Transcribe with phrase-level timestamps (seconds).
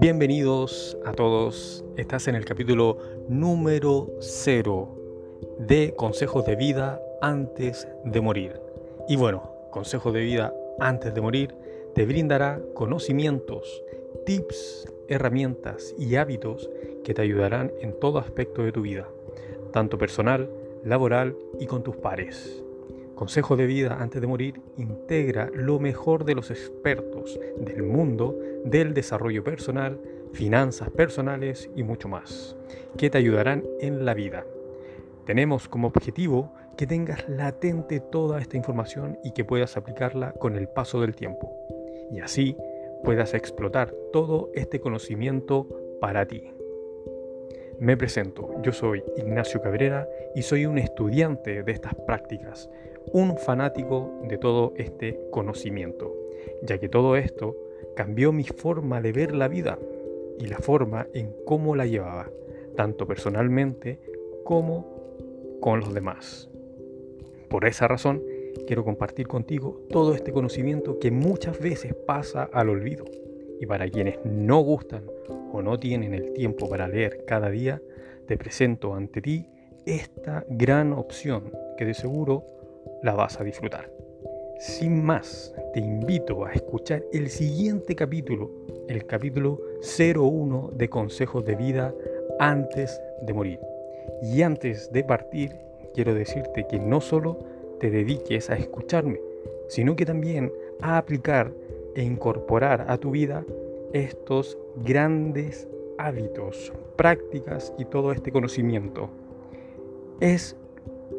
[0.00, 1.84] Bienvenidos a todos.
[1.96, 4.96] Estás en el capítulo número 0
[5.58, 8.60] de Consejos de Vida antes de morir.
[9.08, 11.54] Y bueno, Consejos de Vida antes de morir
[11.94, 13.82] te brindará conocimientos,
[14.24, 16.70] tips, herramientas y hábitos
[17.04, 19.08] que te ayudarán en todo aspecto de tu vida,
[19.72, 20.50] tanto personal,
[20.84, 22.64] laboral y con tus pares.
[23.18, 28.94] Consejo de vida antes de morir integra lo mejor de los expertos del mundo del
[28.94, 30.00] desarrollo personal,
[30.32, 32.56] finanzas personales y mucho más,
[32.96, 34.46] que te ayudarán en la vida.
[35.26, 40.68] Tenemos como objetivo que tengas latente toda esta información y que puedas aplicarla con el
[40.68, 41.56] paso del tiempo.
[42.12, 42.56] Y así
[43.02, 45.66] puedas explotar todo este conocimiento
[46.00, 46.52] para ti.
[47.80, 52.68] Me presento, yo soy Ignacio Cabrera y soy un estudiante de estas prácticas,
[53.12, 56.12] un fanático de todo este conocimiento,
[56.62, 57.56] ya que todo esto
[57.94, 59.78] cambió mi forma de ver la vida
[60.40, 62.28] y la forma en cómo la llevaba,
[62.74, 64.00] tanto personalmente
[64.42, 66.50] como con los demás.
[67.48, 68.24] Por esa razón,
[68.66, 73.04] quiero compartir contigo todo este conocimiento que muchas veces pasa al olvido.
[73.60, 75.04] Y para quienes no gustan
[75.52, 77.80] o no tienen el tiempo para leer cada día,
[78.26, 79.48] te presento ante ti
[79.86, 82.44] esta gran opción que de seguro
[83.02, 83.90] la vas a disfrutar.
[84.58, 88.50] Sin más, te invito a escuchar el siguiente capítulo,
[88.88, 91.94] el capítulo 01 de Consejos de Vida
[92.40, 93.60] antes de morir.
[94.20, 95.56] Y antes de partir,
[95.94, 97.38] quiero decirte que no solo
[97.78, 99.20] te dediques a escucharme,
[99.68, 101.52] sino que también a aplicar
[101.98, 103.44] e incorporar a tu vida
[103.92, 105.66] estos grandes
[105.98, 109.10] hábitos, prácticas y todo este conocimiento.
[110.20, 110.56] Es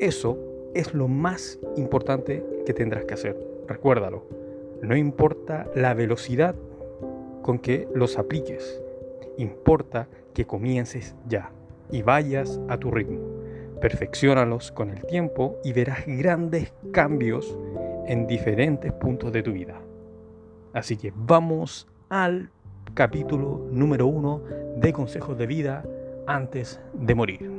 [0.00, 0.38] eso
[0.72, 3.36] es lo más importante que tendrás que hacer.
[3.68, 4.24] Recuérdalo.
[4.80, 6.54] No importa la velocidad
[7.42, 8.80] con que los apliques.
[9.36, 11.50] Importa que comiences ya
[11.90, 13.20] y vayas a tu ritmo.
[13.82, 17.58] Perfeccionalos con el tiempo y verás grandes cambios
[18.06, 19.78] en diferentes puntos de tu vida.
[20.72, 22.50] Así que vamos al
[22.94, 24.42] capítulo número uno
[24.76, 25.84] de consejos de vida
[26.26, 27.50] antes de morir.